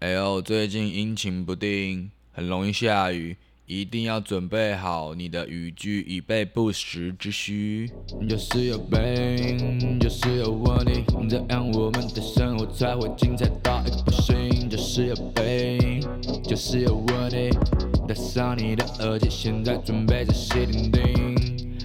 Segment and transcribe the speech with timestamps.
[0.00, 7.90] 哎呦，最近阴晴不定，很容易下雨，一定要准备好你的雨具，以备不时之需。
[8.26, 14.70] 就是有病，就是有问题，这样我们的生活才会精彩到一个不行。
[14.70, 16.00] 就是有病，
[16.42, 17.50] 就是有问题，
[18.08, 21.02] 戴上你的耳机，现在准备着谢叮叮。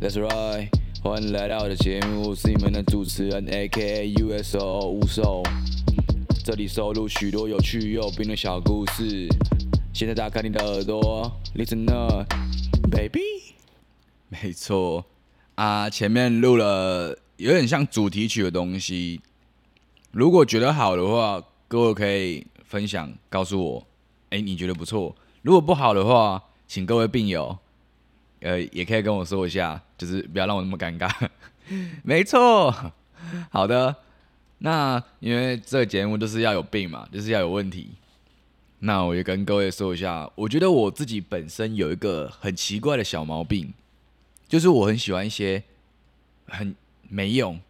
[0.00, 0.70] That's right，
[1.02, 4.14] 欢迎来到我的节目，我是你们的主持人，A.K.A.
[4.14, 5.42] USO 无手。
[6.48, 9.28] 这里收录许多有趣又有病的小故事。
[9.92, 13.20] 现在打开你的耳朵，Listen up，baby。
[14.30, 15.04] 没错
[15.56, 19.20] 啊，前面录了有点像主题曲的东西。
[20.10, 23.86] 如果觉得好的话，各位可以分享告诉我。
[24.30, 25.14] 哎，你觉得不错？
[25.42, 27.58] 如果不好的话，请各位病友，
[28.40, 31.12] 呃，也可以跟我说一下，就是不要让我那么尴尬。
[32.02, 32.74] 没错，
[33.50, 33.94] 好的。
[34.58, 37.88] 那因为这个节目就是要有病嘛，就是要有问题。
[38.80, 43.72] 那我也跟各位说一下，我觉得我自己本身有一个很奇怪的小毛病，
[44.48, 45.62] 就是我很喜欢一些
[46.46, 46.74] 很
[47.08, 47.60] 没用，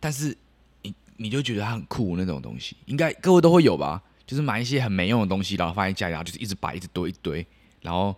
[0.00, 0.36] 但是
[0.82, 4.02] 你你就觉得它很酷那种东西，应该各位都会有吧？
[4.26, 7.46] 就是买一些很没用的东西，然后放在家里，然后就是一直摆，一直堆一堆，
[7.80, 8.14] 然后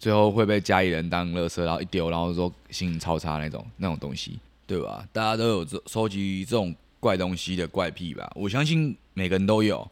[0.00, 5.06] 最后会被家里人当垃圾，然后一丢，然后说心情超差那种那种东西，对吧？
[5.12, 6.74] 大家都有这收集这种。
[7.00, 9.88] 怪东西的怪癖吧，我相信每个人都有，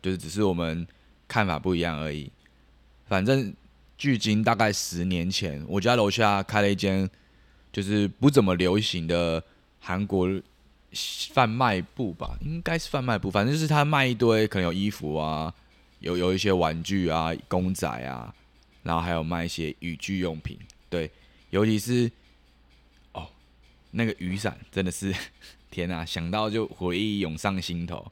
[0.00, 0.86] 就是只是我们
[1.28, 2.30] 看法不一样而已。
[3.06, 3.52] 反正
[3.98, 7.08] 距今大概十年前，我家楼下开了一间
[7.72, 9.42] 就是不怎么流行的
[9.80, 10.28] 韩国
[11.32, 15.52] 贩卖部吧，应该是贩卖部，反正就是他卖一堆可能有衣服啊，
[16.00, 18.34] 有有一些玩具啊、公仔啊，
[18.82, 20.58] 然后还有卖一些雨具用品。
[20.88, 21.10] 对，
[21.50, 22.10] 尤其是
[23.12, 23.28] 哦，
[23.90, 25.14] 那个雨伞真的是。
[25.70, 28.04] 天呐，想到就回忆涌上心头。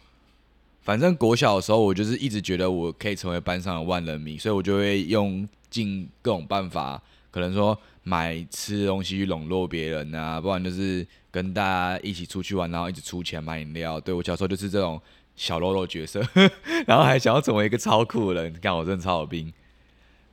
[0.83, 13.99] 反正国小的时候，我就是一直觉得我可以成为班上的万人迷，所以我就会用尽各种办法，可能说买吃的东西去笼络别人啊，不然就是跟大家一起出去玩，然后一直出钱买饮料。
[13.99, 15.01] 对我小时候就是这种
[15.37, 16.23] 小喽啰角色，
[16.87, 19.51] 然后还想要成为一个超酷的人，你看我真的超有病。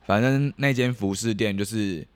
[0.04, 2.06] 反正那间服饰店就是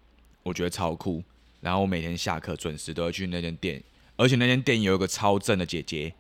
[0.42, 1.22] 我觉得超酷，
[1.62, 3.82] 然后我每天下课准时都要去那间店。
[4.16, 6.14] 而且那间店有一个超正的姐姐，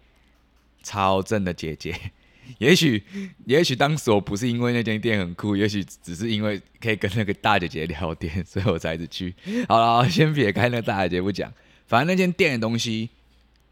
[0.82, 2.12] 超正的姐姐。
[2.58, 3.02] 也许，
[3.44, 9.34] 也许当时我不是因为那间店很酷，也许只是因为可以跟那个大姐姐聊天， 所以我才一直去。
[9.68, 11.52] 好了，先撇开那大姐姐不讲，
[11.88, 13.10] 反正那间店的东西，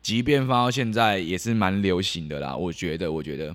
[0.03, 2.57] 即便放到现在也是蛮流行的啦。
[2.57, 3.55] 我觉得，我觉得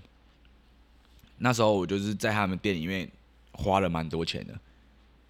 [1.40, 3.10] 那时候我就是在他们店里面
[3.52, 4.58] 花了蛮多钱的，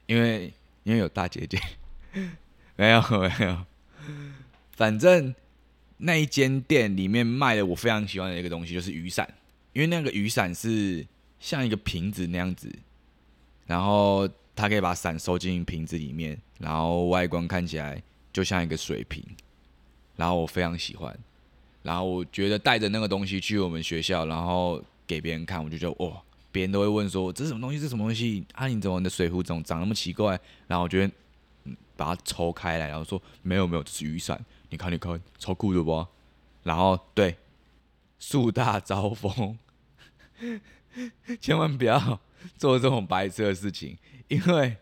[0.06, 1.60] 因为因为有大姐姐，
[2.76, 3.66] 没 有没有。
[4.80, 5.36] 反正
[5.98, 9.28] 那一间店里面卖的我非常喜欢的一个东西就是雨伞，
[9.74, 11.06] 因为那个雨伞是
[11.38, 12.74] 像一个瓶子那样子，
[13.68, 14.26] 然后
[14.56, 18.02] 它可以把伞收进瓶子里面，然后外观看起来
[18.32, 19.22] 就像一个水瓶，
[20.16, 21.14] 然后我非常喜欢，
[21.84, 26.22] 然后我觉得带着那个东西去我们学校，然后给别人看，我就觉得哇，
[26.54, 27.78] 别人都会问说这是什么东西？
[27.80, 28.46] 这是什么东西？
[28.54, 30.40] 啊，你怎么你的水壶怎么长那么奇怪？
[30.68, 31.14] 然后我觉得
[31.98, 34.42] 把它抽开来，然后说没有没有，这是雨伞。
[34.70, 36.06] 你看，你看，超酷的不？
[36.64, 37.38] 然后对，
[38.20, 39.58] 树大招风，
[41.40, 42.20] 千万不要
[42.58, 43.98] 做这种白痴的事情，
[44.28, 44.78] 因为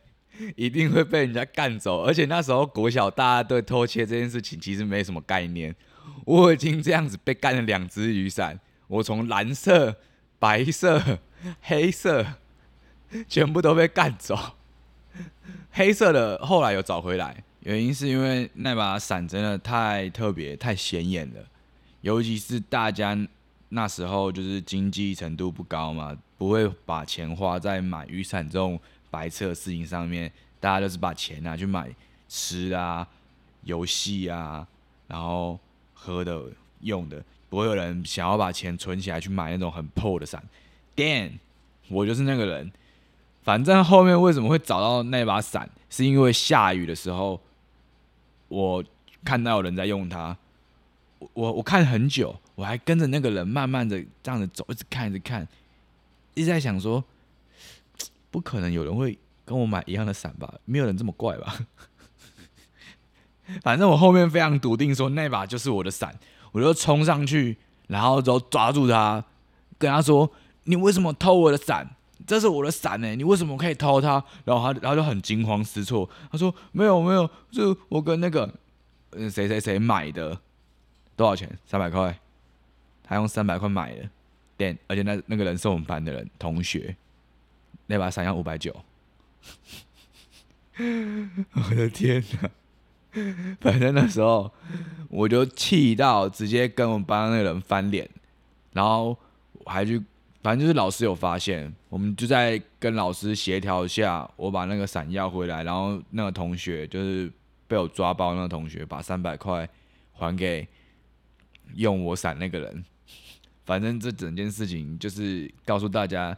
[0.56, 2.02] 一定会被人家干走。
[2.03, 5.75] 而且那时候国小大家对偷窃这件事情其实没什么概念。
[6.25, 9.96] 我已经这样子被干了两只雨伞，我从蓝色、
[10.40, 11.19] 白色、
[11.62, 12.25] 黑色
[13.28, 14.38] 全部都被干走，
[15.72, 17.44] 黑色的后来有找回来。
[17.68, 21.46] 原因是因为那把伞真的太特别、太显眼了，
[22.00, 23.28] 尤其是大家
[23.68, 28.80] 那时候就是经济程度不高嘛，不会把钱花在买雨伞这种
[29.10, 31.94] 白色的事情上面，大家都是把钱拿去买
[32.30, 33.06] 吃啊、
[33.64, 34.66] 游戏啊，
[35.10, 35.60] 然后
[35.94, 36.42] 喝的、
[36.80, 40.42] 用的，不会有人想要把钱存起来去买那种很破的伞。
[40.96, 41.32] Dan，
[41.90, 42.72] 我就是那个人。
[43.44, 47.42] 反正后面为什么会找到那把伞，是因为下雨的时候。
[48.48, 48.84] 我
[49.24, 50.38] 看到有人在用它，
[51.34, 55.48] 我我看很久，我还跟着那个人慢慢的这样子走，一直看，一直看，
[56.34, 57.04] 一直在想说，
[58.32, 60.54] 不可能有人会跟我买一样的伞吧？
[60.66, 61.60] 没有人这么怪吧？
[63.64, 66.18] 反正我后面非常笃定说那把就是我的伞，
[66.52, 67.58] 我就冲上去，
[67.88, 69.24] 然后就抓住他，
[69.78, 70.32] 跟他说
[70.66, 71.97] ：“你为什么偷我的伞？
[72.27, 78.53] 这是我的伞呢，你为什么可以偷它？”然后他然后就很惊慌失措，他说：“没有没有，就我跟那个
[79.31, 80.39] 谁谁谁买的，
[81.15, 81.57] 多少钱？
[81.65, 82.19] 三百块，
[83.03, 84.09] 他用三百块买的，
[84.57, 86.95] 电，而且那那个人是我们班的人同学，
[87.88, 88.75] 那把伞要五百九，
[90.77, 92.50] 我的天哪！
[93.62, 94.51] 反正那时候
[95.09, 98.07] 我就气到直接跟我们班那个人翻脸，
[98.74, 99.18] 然后
[99.65, 100.03] 还去，
[100.48, 107.30] 反正就是老师有发现，我们就在跟老师协调下，我把那个伞要回来，然后那个同学就是
[107.68, 109.68] 被我抓包那个同学，把三百块
[110.14, 110.66] 还给
[111.76, 112.86] 用我伞那个人。
[113.68, 116.38] 反正这整件事情就是告诉大家，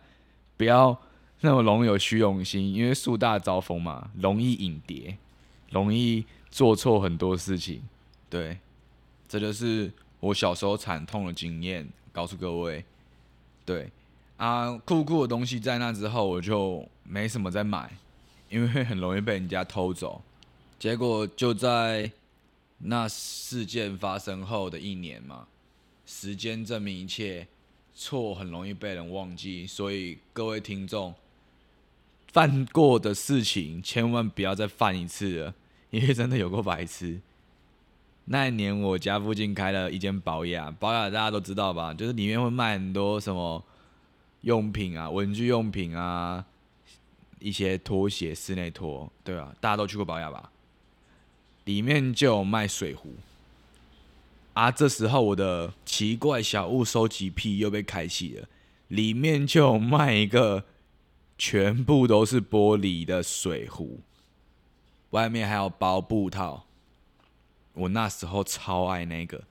[0.58, 1.00] 不要
[1.42, 5.16] 那么容易有虚荣心，因为树大招风嘛，容易引蝶，
[5.70, 7.84] 容易做错很多事情。
[8.28, 8.58] 对，
[9.28, 12.84] 这就是我小时候惨痛的经验，告诉各位。
[13.66, 13.88] 对
[14.40, 17.92] 啊，酷酷的东西在那之后我就没什么再买，
[18.50, 20.22] 因为很容易被人家偷走。
[20.80, 22.10] 结果就在
[22.78, 25.46] 那事件发生后的一年嘛。
[26.06, 27.48] 时间证明一切，
[27.94, 31.14] 错很容易被人忘记，所以各位听众，
[32.32, 35.54] 犯过的事情千万不要再犯一次了，
[35.92, 37.20] 因为真的有过白痴。
[38.26, 41.94] 那一年我家附近开了一间保雅，保雅大家都知道吧？
[41.94, 43.64] 就是里面会卖很多什么
[44.42, 46.46] 用品啊、文具用品啊，
[47.40, 49.54] 一些拖鞋、室内拖，对吧？
[49.60, 50.52] 大家都去过保雅吧？
[51.66, 53.16] 里面就有卖水壶。
[54.54, 54.70] 啊！
[54.70, 58.48] 这时候我的奇怪小物收集癖又被开启了，
[58.90, 60.66] 里面就卖一个
[61.38, 64.02] 全部都是玻璃的水壶，
[65.12, 66.66] 外面还有包布套。
[67.72, 69.46] 我那时候超爱那个，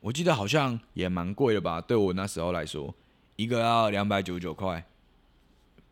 [0.00, 1.80] 我记得好像也蛮贵的吧？
[1.80, 2.92] 对我那时候来说，
[3.36, 4.86] 一个要两百九十九块。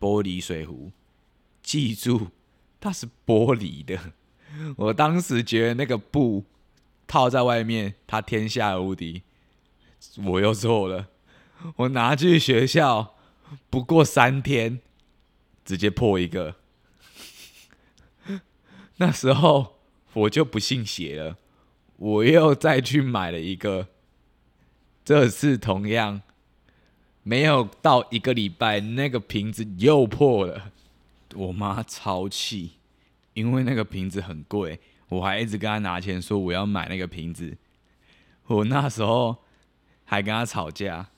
[0.00, 0.90] 玻璃水壶，
[1.62, 2.28] 记住
[2.80, 4.12] 它是玻璃的。
[4.76, 6.44] 我当时觉得那个布。
[7.04, 9.22] 套在外面，它天下无敌。
[10.24, 11.08] 我又错了，
[11.76, 13.16] 我拿去学校，
[13.68, 14.80] 不过三天，
[15.62, 16.56] 直接破一个。
[18.96, 19.80] 那时候
[20.14, 21.36] 我就不信邪了，
[21.96, 23.88] 我又再去买了一个。
[25.04, 26.22] 这次同样
[27.22, 30.72] 没有到一个礼拜，那个瓶子又破了。
[31.34, 32.72] 我妈超气，
[33.34, 34.80] 因为那个瓶子很贵。
[35.08, 37.56] 我还一直跟她拿钱，说我要买那个瓶子。
[38.46, 39.36] 我那时候
[40.04, 41.08] 还跟她吵架，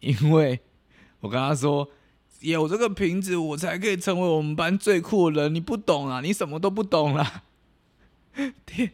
[0.00, 0.60] 因为
[1.20, 1.88] 我跟她说
[2.40, 5.54] 有这个瓶子，我才可以成为我们班最酷的人。
[5.54, 7.42] 你不懂啊，你什么都不懂啦。
[8.66, 8.92] 天，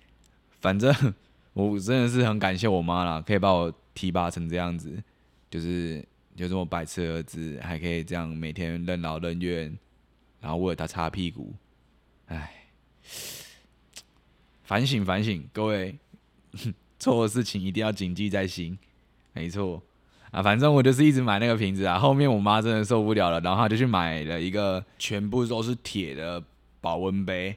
[0.60, 1.14] 反正
[1.54, 5.02] 我真的是很感谢我妈啦，可以把我提拔成这样子，
[5.52, 6.02] 就是
[6.34, 9.78] 就这么白痴儿子，还可以这样每天任劳任怨，
[10.40, 11.54] 然后为了他擦屁股，
[12.28, 12.50] 唉。
[14.62, 15.94] 反省反省，各位
[16.98, 18.78] 错的事情一定要谨记在心。
[19.34, 19.82] 没错
[20.30, 21.98] 啊，反正我就是一直买那个瓶子啊。
[21.98, 26.42] 后面我妈真的受不了了，然后她就去买了一个全部都是铁的
[26.80, 27.54] 保温杯，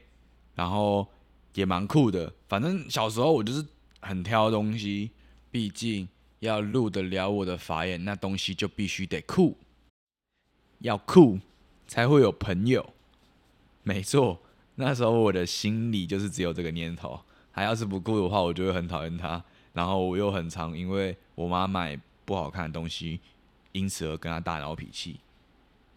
[0.56, 1.06] 然后
[1.54, 2.30] 也蛮酷的。
[2.48, 3.64] 反正小时候我就是
[4.00, 5.10] 很挑东西，
[5.50, 6.06] 毕竟
[6.46, 9.56] 要入得了我的法眼，那东西就必须得酷，
[10.78, 11.38] 要酷
[11.86, 12.94] 才会有朋友。
[13.82, 14.40] 没错。
[14.78, 17.18] 那时候我的心里就是只有这个念头，
[17.52, 19.42] 他要是不酷的话，我就会很讨厌他。
[19.72, 23.20] 然后我又很常因为我妈买不好看的东西，
[23.72, 25.20] 因此而跟他大闹脾气。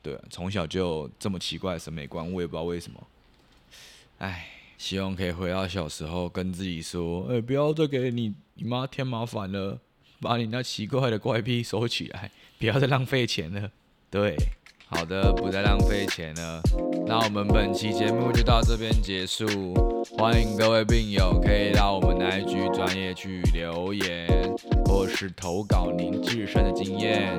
[0.01, 3.08] 对，从小就这么奇怪的审美观，我也不知道为什么。
[4.20, 9.79] 哎，希望可以回到小时候，跟自己说：“哎，不要再给你你妈添麻烦了，
[10.21, 13.71] 把你那奇怪的怪癖收起来， 不要再浪费钱了。”
[14.09, 14.35] 对。
[14.91, 16.59] 好的，不再浪费钱了。
[17.05, 19.45] 那我们本期节目就到这边结束。
[20.17, 24.27] 欢迎各位病友可以到我们的 IG 专业去留言，
[24.85, 27.38] 或是投稿您自身的经验。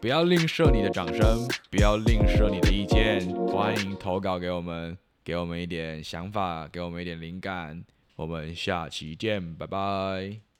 [0.00, 3.20] 不要吝啬你的掌声，不要吝啬你的意见。
[3.48, 7.84] 欢迎投稿给我们，给我们一点想法，给我们一点灵感。
[8.16, 10.51] 我们下期见，拜拜。